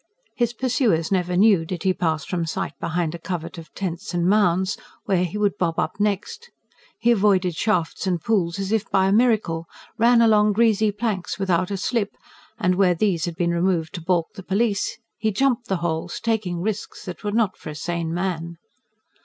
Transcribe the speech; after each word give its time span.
His 0.35 0.51
pursuers 0.53 1.11
never 1.11 1.37
knew, 1.37 1.63
did 1.63 1.83
he 1.83 1.93
pass 1.93 2.25
from 2.25 2.47
sight 2.47 2.71
behind 2.79 3.13
a 3.13 3.19
covert 3.19 3.59
of 3.59 3.71
tents 3.75 4.15
and 4.15 4.27
mounds, 4.27 4.75
where 5.05 5.23
he 5.23 5.37
would 5.37 5.59
bob 5.59 5.77
up 5.77 5.99
next. 5.99 6.49
He 6.97 7.11
avoided 7.11 7.55
shafts 7.55 8.07
and 8.07 8.19
pools 8.19 8.57
as 8.57 8.71
if 8.71 8.89
by 8.89 9.05
a 9.09 9.13
miracle; 9.13 9.67
ran 9.99 10.19
along 10.19 10.53
greasy 10.53 10.91
planks 10.91 11.37
without 11.37 11.69
a 11.69 11.77
slip; 11.77 12.15
and, 12.57 12.73
where 12.73 12.95
these 12.95 13.25
had 13.25 13.35
been 13.35 13.51
removed 13.51 13.93
to 13.93 14.01
balk 14.01 14.29
the 14.33 14.41
police, 14.41 14.97
he 15.19 15.31
jumped 15.31 15.67
the 15.67 15.77
holes, 15.85 16.19
taking 16.19 16.61
risks 16.61 17.05
that 17.05 17.23
were 17.23 17.31
not 17.31 17.55
for 17.55 17.69
a 17.69 17.75
sane 17.75 18.11
man. 18.11 18.57